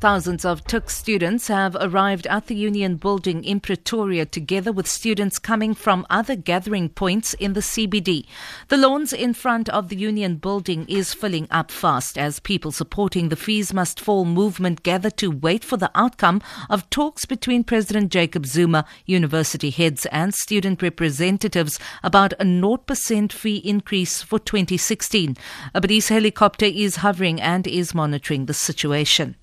Thousands 0.00 0.46
of 0.46 0.64
Tuks 0.64 0.96
students 0.96 1.48
have 1.48 1.76
arrived 1.78 2.26
at 2.28 2.46
the 2.46 2.54
Union 2.54 2.96
building 2.96 3.44
in 3.44 3.60
Pretoria 3.60 4.24
together 4.24 4.72
with 4.72 4.86
students 4.86 5.38
coming 5.38 5.74
from 5.74 6.06
other 6.08 6.36
gathering 6.36 6.88
points 6.88 7.34
in 7.34 7.52
the 7.52 7.60
CBD. 7.60 8.24
The 8.68 8.78
lawns 8.78 9.12
in 9.12 9.34
front 9.34 9.68
of 9.68 9.90
the 9.90 9.96
Union 9.96 10.36
building 10.36 10.86
is 10.88 11.12
filling 11.12 11.48
up 11.50 11.70
fast 11.70 12.16
as 12.16 12.40
people 12.40 12.72
supporting 12.72 13.28
the 13.28 13.36
fees 13.36 13.74
must 13.74 14.00
fall 14.00 14.24
movement 14.24 14.82
gather 14.82 15.10
to 15.10 15.30
wait 15.30 15.62
for 15.64 15.76
the 15.76 15.90
outcome 15.94 16.40
of 16.70 16.88
talks 16.88 17.26
between 17.26 17.62
President 17.62 18.10
Jacob 18.10 18.46
Zuma, 18.46 18.86
university 19.04 19.68
heads 19.68 20.06
and 20.06 20.32
student 20.32 20.80
representatives 20.80 21.78
about 22.02 22.32
a 22.40 22.44
0% 22.46 23.32
fee 23.32 23.58
increase 23.58 24.22
for 24.22 24.38
2016. 24.38 25.36
A 25.74 25.80
police 25.82 26.08
helicopter 26.08 26.64
is 26.64 26.96
hovering 26.96 27.38
and 27.38 27.66
is 27.66 27.94
monitoring 27.94 28.46
the 28.46 28.54
situation. 28.54 29.36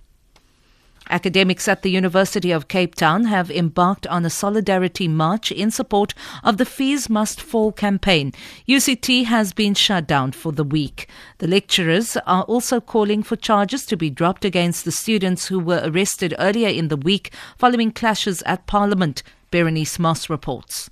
Academics 1.10 1.68
at 1.68 1.82
the 1.82 1.92
University 1.92 2.52
of 2.52 2.68
Cape 2.68 2.96
Town 2.96 3.26
have 3.26 3.50
embarked 3.50 4.08
on 4.08 4.26
a 4.26 4.30
solidarity 4.30 5.08
march 5.08 5.52
in 5.52 5.72
support 5.72 6.14
of 6.44 6.58
the 6.58 6.66
Fees 6.66 7.10
Must 7.10 7.42
Fall 7.42 7.72
campaign. 7.72 8.34
UCT 8.68 9.26
has 9.26 9.54
been 9.54 9.74
shut 9.74 10.08
down 10.08 10.32
for 10.32 10.52
the 10.52 10.64
week. 10.64 11.08
The 11.38 11.48
lecturers 11.48 12.18
are 12.26 12.44
also 12.44 12.80
calling 12.80 13.24
for 13.24 13.36
charges 13.36 13.86
to 13.88 13.98
be 13.98 14.10
dropped 14.10 14.46
against 14.46 14.86
the 14.86 14.92
students 14.92 15.48
who 15.48 15.60
were 15.60 15.82
arrested 15.84 16.34
earlier 16.40 16.70
in 16.70 16.88
the 16.88 16.98
week 16.98 17.32
following 17.58 17.92
clashes 17.92 18.42
at 18.44 18.68
Parliament. 18.68 19.24
Berenice 19.52 19.98
Moss 20.00 20.30
reports. 20.30 20.90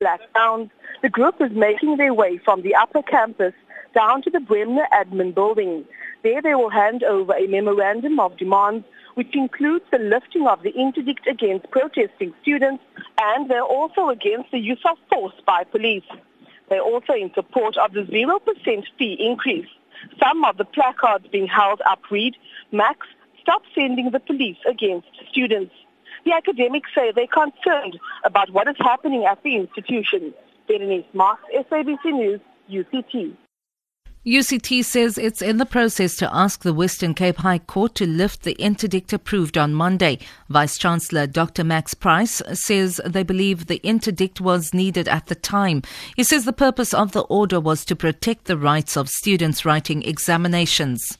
The 0.00 1.10
group 1.10 1.34
is 1.40 1.50
making 1.52 1.98
their 1.98 2.14
way 2.14 2.38
from 2.38 2.62
the 2.62 2.74
upper 2.74 3.02
campus 3.02 3.52
down 3.94 4.22
to 4.22 4.30
the 4.30 4.40
Bremner 4.40 4.86
admin 4.92 5.34
building. 5.34 5.84
There 6.24 6.40
they 6.40 6.54
will 6.54 6.70
hand 6.70 7.02
over 7.02 7.34
a 7.34 7.46
memorandum 7.46 8.18
of 8.18 8.38
demands 8.38 8.86
which 9.12 9.36
includes 9.36 9.84
the 9.92 9.98
lifting 9.98 10.46
of 10.46 10.62
the 10.62 10.70
interdict 10.70 11.26
against 11.28 11.70
protesting 11.70 12.32
students 12.40 12.82
and 13.20 13.50
they're 13.50 13.62
also 13.62 14.08
against 14.08 14.50
the 14.50 14.58
use 14.58 14.80
of 14.90 14.96
force 15.12 15.34
by 15.46 15.64
police. 15.64 16.08
They're 16.70 16.80
also 16.80 17.12
in 17.12 17.30
support 17.34 17.76
of 17.76 17.92
the 17.92 18.04
0% 18.04 18.84
fee 18.98 19.16
increase. 19.20 19.68
Some 20.18 20.46
of 20.46 20.56
the 20.56 20.64
placards 20.64 21.26
being 21.30 21.46
held 21.46 21.82
up 21.86 22.00
read, 22.10 22.34
Max, 22.72 23.06
stop 23.42 23.60
sending 23.74 24.10
the 24.10 24.18
police 24.18 24.56
against 24.66 25.08
students. 25.30 25.74
The 26.24 26.32
academics 26.32 26.88
say 26.94 27.12
they're 27.12 27.26
concerned 27.26 27.98
about 28.24 28.48
what 28.50 28.66
is 28.66 28.76
happening 28.78 29.26
at 29.26 29.42
the 29.42 29.56
institution. 29.56 30.32
Berenice 30.66 31.04
Moss, 31.12 31.38
SABC 31.54 32.04
News, 32.06 32.40
UCT. 32.70 33.36
UCT 34.26 34.82
says 34.82 35.18
it's 35.18 35.42
in 35.42 35.58
the 35.58 35.66
process 35.66 36.16
to 36.16 36.34
ask 36.34 36.62
the 36.62 36.72
Western 36.72 37.12
Cape 37.12 37.36
High 37.36 37.58
Court 37.58 37.94
to 37.96 38.06
lift 38.06 38.42
the 38.42 38.52
interdict 38.52 39.12
approved 39.12 39.58
on 39.58 39.74
Monday. 39.74 40.18
Vice 40.48 40.78
Chancellor 40.78 41.26
Dr. 41.26 41.62
Max 41.62 41.92
Price 41.92 42.40
says 42.54 43.02
they 43.04 43.22
believe 43.22 43.66
the 43.66 43.86
interdict 43.86 44.40
was 44.40 44.72
needed 44.72 45.08
at 45.08 45.26
the 45.26 45.34
time. 45.34 45.82
He 46.16 46.24
says 46.24 46.46
the 46.46 46.54
purpose 46.54 46.94
of 46.94 47.12
the 47.12 47.24
order 47.24 47.60
was 47.60 47.84
to 47.84 47.94
protect 47.94 48.46
the 48.46 48.56
rights 48.56 48.96
of 48.96 49.10
students 49.10 49.66
writing 49.66 50.02
examinations. 50.02 51.18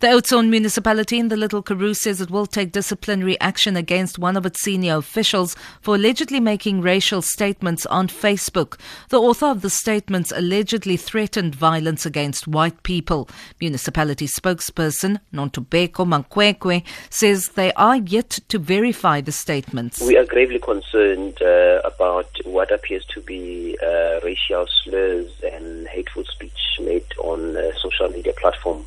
The 0.00 0.08
Oudtshoorn 0.08 0.48
municipality 0.48 1.18
in 1.18 1.28
the 1.28 1.36
Little 1.36 1.62
Karoo 1.62 1.94
says 1.94 2.20
it 2.20 2.30
will 2.30 2.46
take 2.46 2.72
disciplinary 2.72 3.40
action 3.40 3.76
against 3.76 4.18
one 4.18 4.36
of 4.36 4.44
its 4.44 4.60
senior 4.60 4.96
officials 4.96 5.56
for 5.80 5.94
allegedly 5.94 6.40
making 6.40 6.82
racial 6.82 7.22
statements 7.22 7.86
on 7.86 8.08
Facebook. 8.08 8.78
The 9.08 9.20
author 9.20 9.46
of 9.46 9.62
the 9.62 9.70
statements 9.70 10.32
allegedly 10.34 10.96
threatened 10.96 11.54
violence 11.54 12.04
against 12.04 12.46
white 12.46 12.82
people. 12.82 13.28
Municipality 13.60 14.26
spokesperson 14.26 15.20
Nontobeko 15.32 16.04
Mankwekwe 16.06 16.82
says 17.10 17.48
they 17.50 17.72
are 17.72 17.96
yet 17.96 18.30
to 18.48 18.58
verify 18.58 19.20
the 19.20 19.32
statements. 19.32 20.00
We 20.00 20.16
are 20.16 20.24
gravely 20.24 20.58
concerned 20.58 21.40
uh, 21.40 21.80
about 21.84 22.28
what 22.44 22.70
appears 22.70 23.04
to 23.14 23.20
be 23.20 23.78
uh, 23.82 24.20
racial 24.22 24.66
slurs 24.84 25.30
and 25.42 25.86
hateful 25.88 26.24
speech 26.24 26.52
made 26.80 27.06
on 27.18 27.56
a 27.56 27.76
social 27.78 28.08
media 28.10 28.32
platform 28.34 28.84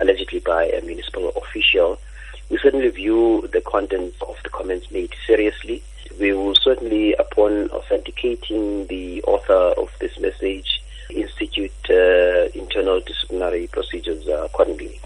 allegedly 0.00 0.40
by 0.40 0.64
a 0.66 0.80
municipal 0.82 1.30
official. 1.30 1.98
We 2.50 2.58
certainly 2.58 2.88
view 2.88 3.48
the 3.52 3.60
content 3.60 4.14
of 4.22 4.36
the 4.42 4.50
comments 4.50 4.90
made 4.90 5.14
seriously. 5.26 5.82
We 6.18 6.32
will 6.32 6.54
certainly, 6.54 7.14
upon 7.14 7.70
authenticating 7.70 8.86
the 8.86 9.22
author 9.24 9.74
of 9.80 9.90
this 10.00 10.18
message, 10.18 10.82
institute 11.10 11.72
uh, 11.90 12.48
internal 12.54 13.00
disciplinary 13.00 13.66
procedures 13.68 14.26
accordingly. 14.28 15.00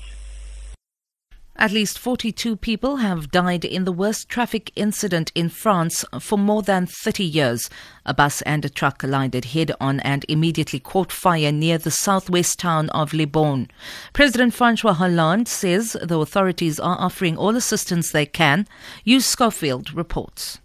At 1.56 1.70
least 1.70 1.98
42 1.98 2.56
people 2.56 2.96
have 2.96 3.30
died 3.30 3.64
in 3.64 3.84
the 3.84 3.92
worst 3.92 4.28
traffic 4.28 4.72
incident 4.74 5.30
in 5.34 5.50
France 5.50 6.04
for 6.18 6.38
more 6.38 6.62
than 6.62 6.86
30 6.86 7.22
years. 7.24 7.68
A 8.06 8.14
bus 8.14 8.40
and 8.42 8.64
a 8.64 8.70
truck 8.70 8.98
collided 8.98 9.44
head 9.44 9.70
on 9.78 10.00
and 10.00 10.24
immediately 10.28 10.80
caught 10.80 11.12
fire 11.12 11.52
near 11.52 11.76
the 11.76 11.90
southwest 11.90 12.58
town 12.58 12.88
of 12.90 13.12
Libourne. 13.12 13.68
President 14.14 14.54
Francois 14.54 14.94
Hollande 14.94 15.46
says 15.46 15.96
the 16.02 16.18
authorities 16.18 16.80
are 16.80 16.98
offering 16.98 17.36
all 17.36 17.54
assistance 17.54 18.10
they 18.10 18.26
can. 18.26 18.66
Hugh 19.04 19.20
Schofield 19.20 19.92
reports. 19.92 20.58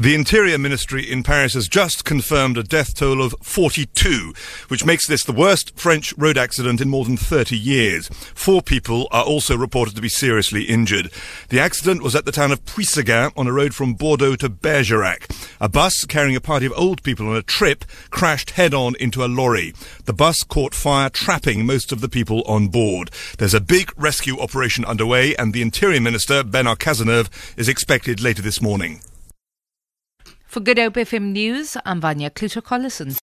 The 0.00 0.14
Interior 0.14 0.56
Ministry 0.56 1.02
in 1.02 1.22
Paris 1.22 1.52
has 1.52 1.68
just 1.68 2.06
confirmed 2.06 2.56
a 2.56 2.62
death 2.62 2.94
toll 2.94 3.20
of 3.20 3.34
42, 3.42 4.32
which 4.68 4.86
makes 4.86 5.06
this 5.06 5.24
the 5.24 5.32
worst 5.32 5.78
French 5.78 6.14
road 6.16 6.38
accident 6.38 6.80
in 6.80 6.88
more 6.88 7.04
than 7.04 7.18
30 7.18 7.54
years. 7.54 8.08
Four 8.34 8.62
people 8.62 9.08
are 9.10 9.24
also 9.24 9.58
reported 9.58 9.94
to 9.96 10.00
be 10.00 10.08
seriously 10.08 10.62
injured. 10.62 11.10
The 11.50 11.60
accident 11.60 12.02
was 12.02 12.16
at 12.16 12.24
the 12.24 12.32
town 12.32 12.50
of 12.50 12.64
Puisseguin 12.64 13.32
on 13.36 13.46
a 13.46 13.52
road 13.52 13.74
from 13.74 13.92
Bordeaux 13.92 14.36
to 14.36 14.48
Bergerac. 14.48 15.30
A 15.60 15.68
bus 15.68 16.06
carrying 16.06 16.34
a 16.34 16.40
party 16.40 16.64
of 16.64 16.72
old 16.76 17.02
people 17.02 17.28
on 17.28 17.36
a 17.36 17.42
trip 17.42 17.84
crashed 18.08 18.52
head 18.52 18.72
on 18.72 18.94
into 18.98 19.22
a 19.22 19.28
lorry. 19.28 19.74
The 20.06 20.14
bus 20.14 20.44
caught 20.44 20.74
fire, 20.74 21.10
trapping 21.10 21.66
most 21.66 21.92
of 21.92 22.00
the 22.00 22.08
people 22.08 22.42
on 22.46 22.68
board. 22.68 23.10
There's 23.36 23.52
a 23.52 23.60
big 23.60 23.92
rescue 23.98 24.40
operation 24.40 24.86
underway, 24.86 25.36
and 25.36 25.52
the 25.52 25.60
Interior 25.60 26.00
Minister, 26.00 26.42
Bernard 26.42 26.78
Cazeneuve, 26.78 27.28
is 27.58 27.68
expected 27.68 28.22
later 28.22 28.40
this 28.40 28.62
morning. 28.62 29.02
For 30.50 30.58
Good 30.58 30.78
Hope 30.78 30.94
FM 30.94 31.30
News, 31.30 31.76
I'm 31.86 32.00
Vanya 32.00 32.28
Kluter-Collison. 32.28 33.14